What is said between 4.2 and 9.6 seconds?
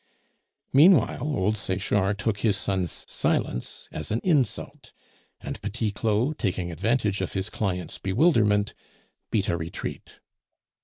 insult, and Petit Claud, taking advantage of his client's bewilderment, beat a